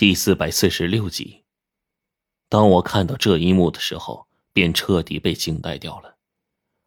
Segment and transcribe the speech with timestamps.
[0.00, 1.44] 第四百四十六集。
[2.48, 6.16] 当我看到这一幕的时候，便彻底被惊呆掉了。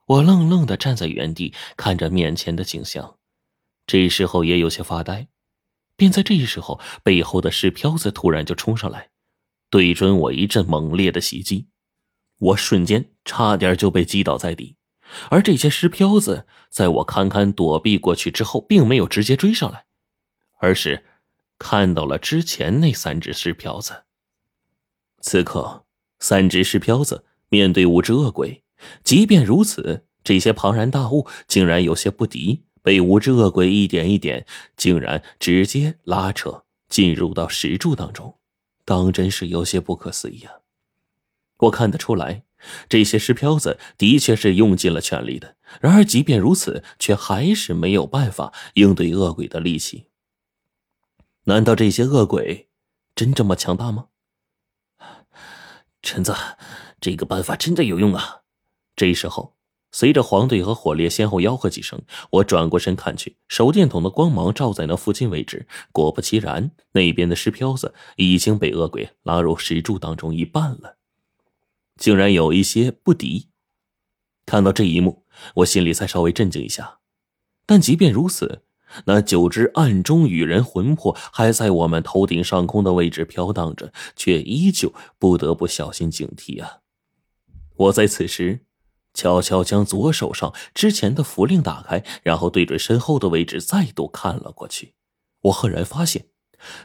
[0.07, 3.19] 我愣愣的站在原地，看着面前的景象，
[3.85, 5.27] 这时候也有些发呆。
[5.95, 9.11] 便在这时候，背后的石漂子突然就冲上来，
[9.69, 11.67] 对准我一阵猛烈的袭击，
[12.39, 14.75] 我瞬间差点就被击倒在地。
[15.29, 19.85] 而这些石漂子在我堪堪躲避过去之后，并没有直接追上来，
[20.57, 21.05] 而是。
[21.63, 24.03] 看到了之前那三只尸漂子。
[25.21, 25.85] 此刻，
[26.19, 28.63] 三只尸漂子面对五只恶鬼，
[29.01, 34.45] 即便如此，这些庞然大物竟然有些不敌，被五只恶鬼一点一点，
[34.75, 38.35] 竟然直接拉扯进入到石柱当中，
[38.83, 40.59] 当真是有些不可思议啊！
[41.59, 42.43] 我看得出来，
[42.89, 50.07] 这些尸漂子的确是用尽了全力的，然而即便如此，却还是没有办法应对恶鬼的力气。
[51.45, 52.69] 难道这些恶鬼
[53.15, 54.07] 真这么强大吗？
[56.01, 56.33] 陈子，
[57.01, 58.43] 这个办法真的有用啊！
[58.95, 59.55] 这时候，
[59.91, 70.97] 随着黄队和火烈先后吆喝几声，我转过身看去，手电筒的光芒照在那附近位置，果不其然，那边的石漂子已经被恶鬼拉入石柱当中一半了，
[71.97, 73.49] 竟然有一些不敌。
[74.45, 76.99] 看到这一幕，我心里才稍微镇静一下。
[77.65, 78.63] 但即便如此。
[79.05, 86.79] 那九只暗中与人魂魄还在我们头顶上空的位置飘荡着，却依旧不得不小心警惕啊！
[87.75, 88.61] 我在此时
[89.13, 94.93] 悄悄将左手上之前的符令打开，然后对准身后的位置再度看了过去。
[95.41, 96.25] 我赫然发现，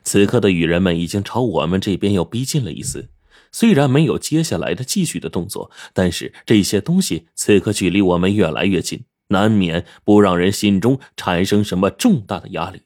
[0.02, 3.10] 此刻的羽人们已经朝我们这边又逼近了一丝。
[3.50, 9.04] 虽然没有接下来的继续的动作，但是这些东西此刻距离我们越来越近。
[9.28, 12.82] 难免不让人心中产生什么重大的压力。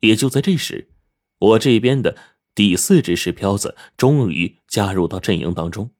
[0.00, 0.88] 也就在这时，
[1.38, 2.16] 我这边的
[2.54, 5.90] 第四只石漂子终于加入到阵营当中。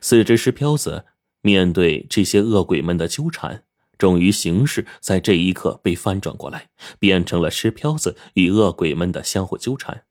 [0.00, 1.06] 四只石漂子
[1.40, 3.64] 面对这些恶鬼们的纠缠，
[3.96, 10.04] 终于形势在这一刻被翻转过来，变成了石漂子与恶鬼们的相互纠缠。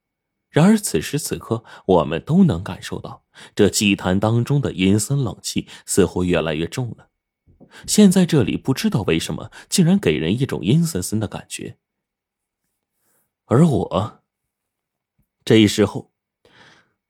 [0.50, 3.24] 然而此时此刻，我们都能感受到
[3.54, 7.09] 这祭坛当中的阴森冷气似乎越来越重了。
[7.88, 11.78] 现在这里不知道为什么，竟然给人一种阴森森的感觉。
[13.46, 14.20] 而我，
[15.44, 16.12] 这时候，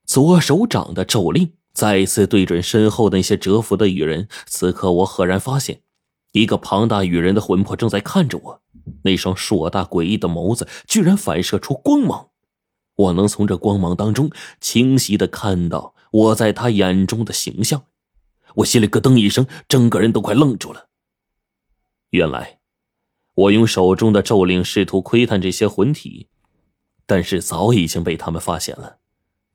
[0.06, 4.28] 左手掌的咒令再次对准身后那些蛰伏的羽人。
[4.46, 5.82] 此刻，我赫然发现，
[6.32, 8.62] 一个庞大羽人的魂魄正在看着我，
[9.04, 12.30] 那双硕大诡异的眸子居然反射出光芒。
[12.96, 17.84] 我能从这光芒当中清晰的看到我在他眼中的形象。
[18.60, 20.90] 我心里咯噔一声，整个人都快愣住了。
[22.10, 22.60] 原来，
[23.36, 26.28] 我用手中的咒令试图窥探这些魂体，
[27.06, 28.98] 但是早已经被他们发现了。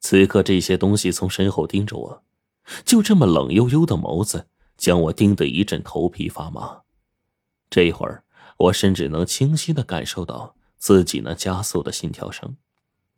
[0.00, 2.22] 此刻，这些东西从身后盯着我，
[2.84, 4.48] 就这么冷悠悠的眸子，
[4.78, 6.82] 将我盯得一阵头皮发麻。
[7.68, 8.24] 这一会儿，
[8.56, 12.56] 我甚至能清晰的感受到自己那加速的心跳声，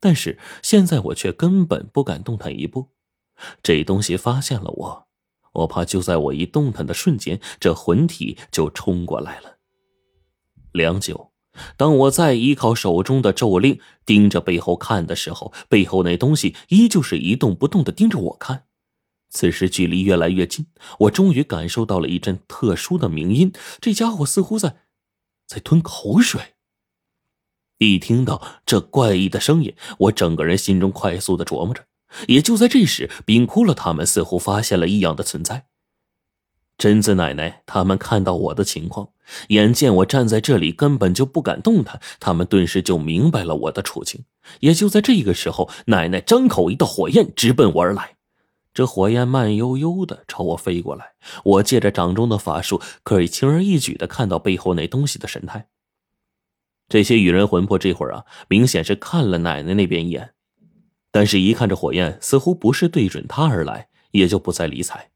[0.00, 2.88] 但是现在我却根本不敢动弹一步。
[3.62, 5.05] 这东西发现了我。
[5.56, 9.58] 我怕就在我一动弹的瞬间，这魂体就冲过来了。
[10.72, 11.32] 良久，
[11.76, 18.64] 当我再依靠手中的咒令盯着背后看的时候，背后那东西依旧是一动不动的盯着我看。
[19.30, 20.66] 此时距离越来越近，
[21.00, 24.76] 我终于感受到了一阵特殊的鸣音，这家伙似乎在，
[25.46, 26.54] 在吞口水。
[27.78, 31.84] 一听到这怪异的声音，我整个人心中快速的琢磨着。
[32.28, 35.66] 也就在这时，冰窟窿他们似乎发现了异样的存在。
[36.78, 39.08] 贞子奶奶他们看到我的情况，
[39.48, 44.24] 眼见我站在这里根本就不敢动弹，他们顿时就明白了我的处境。
[44.60, 48.16] 也就在这个时候，奶奶张口一道火焰直奔我而来，
[48.74, 51.14] 这火焰慢悠悠的朝我飞过来。
[51.44, 55.68] 我借着掌中的法术，可以轻而易举的看到背后那东西的神态。
[56.88, 60.34] 这些羽人魂魄这会儿啊，明显是看了奶奶那边一眼。
[61.16, 65.08] 但是，一看这火焰似乎不是对准他而来，也就不再理睬。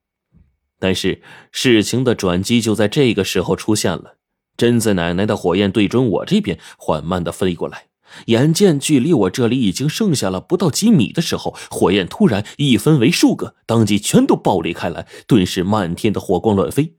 [0.78, 1.20] 但是，
[1.52, 4.16] 事情的转机就在这个时候出现了。
[4.56, 7.88] 贞子奶奶的火焰对准我这边，缓慢的飞过来。
[8.28, 16.94] 眼见距离我这里已经剩下了不到几米的时候，火焰突然一分为数个，当即全都爆裂开来，顿时漫天的火光乱飞，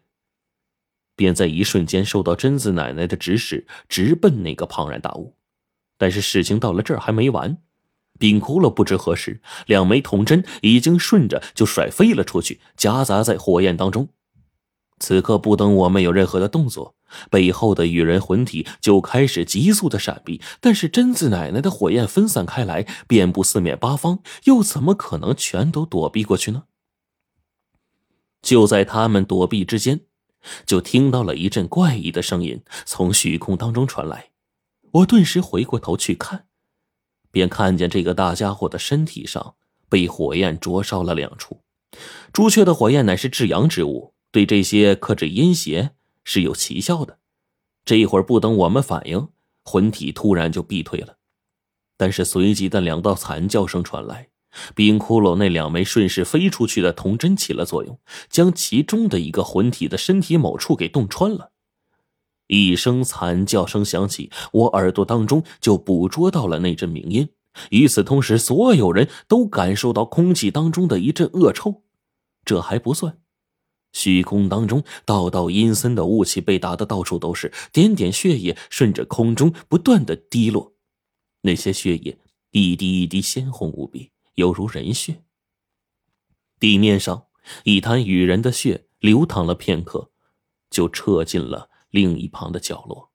[1.15, 5.35] 便在一瞬间受到贞子奶奶的指使，直奔那个庞然大物。
[5.97, 7.57] 但是，事情到了这儿还没完。
[8.21, 14.09] 冰窟窿不知何时，两枚铜针已经顺着就甩飞了出去，夹杂在火焰当中。
[14.99, 16.93] 此刻不等我们有任何的动作，
[17.31, 20.39] 背后的羽人魂体就开始急速的闪避。
[20.59, 26.65] 但是贞子奶奶的火焰分散开来，遍布四面八方，又怎么可能全都躲避过去呢？
[28.43, 30.01] 就在他们躲避之间，
[30.67, 34.29] 就听到了一阵怪异的声音从虚空当中传来。
[34.91, 36.45] 我顿时回过头去看，
[37.31, 39.55] 便看见这个大家伙的身体上
[39.89, 41.61] 被火焰灼烧了两处。
[42.31, 45.91] 朱雀的火焰乃是至阳之物，对这些克制阴邪
[46.23, 47.17] 是有奇效的。
[47.83, 49.29] 这一会儿不等我们反应，
[49.63, 51.17] 魂体突然就避退了。
[51.97, 54.29] 但是随即的两道惨叫声传来，
[54.73, 57.99] 冰窟窿那两枚顺势飞出去的铜针起了作用，
[58.29, 61.50] 将其中的一个魂体的身体某处给洞穿了。
[62.51, 67.29] 一声惨叫声响起，我耳朵当中就捕捉到了那阵鸣音。
[67.69, 71.83] 与此同时，所有人都感受到空气当中的一阵恶臭。
[72.43, 73.19] 这还不算，
[73.93, 80.73] 虚空当中道道阴森的雾气被打得到处都是，点点血液顺着空中不断的滴落。
[81.43, 82.17] 那些血液
[82.51, 85.23] 一滴一滴鲜红无比，犹如人血。
[86.59, 87.27] 地面上
[87.63, 90.11] 一滩雨人的血流淌了片刻，
[90.69, 93.11] 就撤进了另一旁的角落。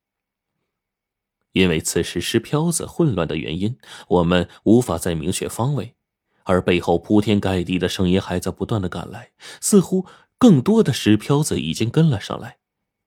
[1.53, 3.79] 因为此时石漂子混乱的原因，
[4.09, 5.97] 我们无法再明确方位，
[6.45, 9.31] 而背后铺天盖地的声音还在不断的赶来，
[9.61, 10.07] 似乎
[10.39, 12.59] 更多的石漂子已经跟了上来。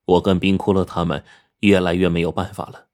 [0.06, 1.24] 我跟冰窟窿他们
[1.60, 2.88] 越来越没有办法了。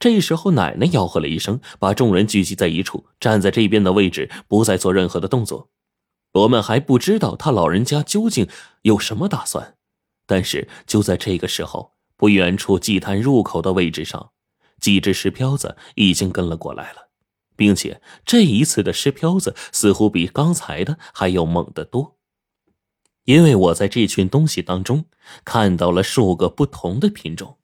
[0.00, 5.70] 这时候，奶奶吆喝了一声，把众人聚集在一处，站在这边的位置，不再做任何的动作。
[6.32, 8.48] 我们还不知道他老人家究竟
[8.82, 9.76] 有什么打算，
[10.26, 14.30] 但是就在这个时候，不远处祭坛入口的位置上。
[14.78, 17.08] 几只石漂子已经跟了过来了，
[17.56, 22.16] 并且这一次的石漂子似乎比刚才的还要猛得多。
[23.24, 25.06] 因为我在这群东西当中
[25.44, 27.56] 看到了数个不同的品种。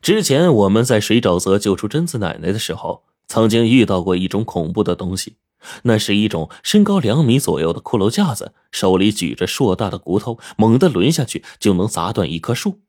[0.00, 5.38] 之前我们在水沼泽救出贞子奶奶的时候，曾经遇到过一种恐怖的东西，
[5.82, 12.82] 那是一种身高两米左右的骷髅架子，手里举着硕大的骨头，猛地抡下去就能砸断一棵树。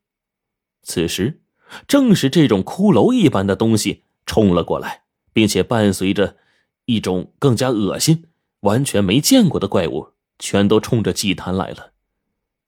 [0.88, 1.42] 此时。
[1.86, 5.02] 正是这种骷髅一般的东西冲了过来，
[5.34, 6.38] 并且伴随着
[6.86, 8.24] 一种更加恶心、
[8.62, 11.92] 完全没见过的怪物，全都冲着祭坛来了。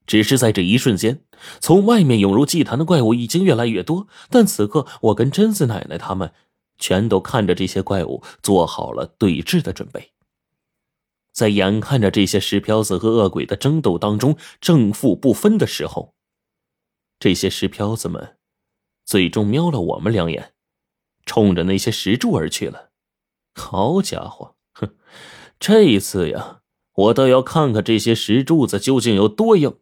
[0.06, 1.22] 只是在这一瞬间，
[1.62, 4.10] 从外面涌入祭坛的怪物已经越来越多。
[4.30, 6.34] 但此刻，我跟贞子奶奶他们
[6.78, 10.12] 全都看着这些怪物，做好了对峙的准备。
[11.32, 16.14] 在眼看着这些石漂子和恶鬼的争斗当中正负不分的时候，
[17.20, 18.38] 这些石漂子们。
[19.06, 20.54] 最终瞄了我们两眼，
[21.26, 22.92] 冲着那些石柱而去了。
[23.56, 24.96] 好家伙，哼！
[25.60, 26.62] 这一次呀，
[26.94, 29.80] 我倒要看看这些石柱子究竟有多硬。